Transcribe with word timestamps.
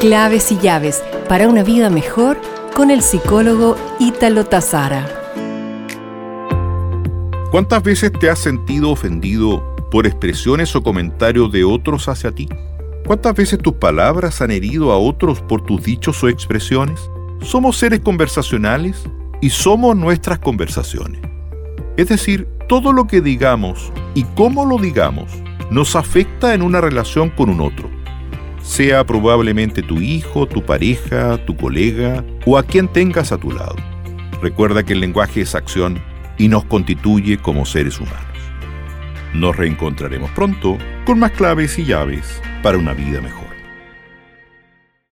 Claves 0.00 0.50
y 0.50 0.56
llaves 0.56 1.04
para 1.28 1.46
una 1.46 1.62
vida 1.62 1.90
mejor 1.90 2.40
con 2.74 2.90
el 2.90 3.02
psicólogo 3.02 3.76
Ítalo 3.98 4.46
Tazara. 4.46 5.06
¿Cuántas 7.50 7.82
veces 7.82 8.10
te 8.10 8.30
has 8.30 8.38
sentido 8.38 8.88
ofendido 8.88 9.76
por 9.90 10.06
expresiones 10.06 10.74
o 10.74 10.82
comentarios 10.82 11.52
de 11.52 11.64
otros 11.64 12.08
hacia 12.08 12.32
ti? 12.32 12.48
¿Cuántas 13.06 13.34
veces 13.34 13.58
tus 13.58 13.74
palabras 13.74 14.40
han 14.40 14.52
herido 14.52 14.90
a 14.90 14.96
otros 14.96 15.42
por 15.42 15.66
tus 15.66 15.82
dichos 15.82 16.24
o 16.24 16.30
expresiones? 16.30 16.98
Somos 17.42 17.76
seres 17.76 18.00
conversacionales 18.00 19.02
y 19.42 19.50
somos 19.50 19.94
nuestras 19.96 20.38
conversaciones. 20.38 21.20
Es 21.98 22.08
decir, 22.08 22.48
todo 22.70 22.94
lo 22.94 23.06
que 23.06 23.20
digamos 23.20 23.92
y 24.14 24.24
cómo 24.34 24.64
lo 24.64 24.78
digamos 24.78 25.30
nos 25.70 25.94
afecta 25.94 26.54
en 26.54 26.62
una 26.62 26.80
relación 26.80 27.28
con 27.28 27.50
un 27.50 27.60
otro 27.60 27.99
sea 28.62 29.04
probablemente 29.04 29.82
tu 29.82 30.00
hijo, 30.00 30.46
tu 30.46 30.62
pareja, 30.62 31.38
tu 31.44 31.56
colega 31.56 32.24
o 32.46 32.58
a 32.58 32.62
quien 32.62 32.88
tengas 32.88 33.32
a 33.32 33.38
tu 33.38 33.50
lado. 33.50 33.76
Recuerda 34.42 34.82
que 34.82 34.94
el 34.94 35.00
lenguaje 35.00 35.42
es 35.42 35.54
acción 35.54 36.02
y 36.38 36.48
nos 36.48 36.64
constituye 36.64 37.38
como 37.38 37.66
seres 37.66 38.00
humanos. 38.00 38.20
Nos 39.34 39.56
reencontraremos 39.56 40.30
pronto 40.30 40.78
con 41.04 41.18
más 41.18 41.32
claves 41.32 41.78
y 41.78 41.84
llaves 41.84 42.40
para 42.62 42.78
una 42.78 42.94
vida 42.94 43.20
mejor. 43.20 43.59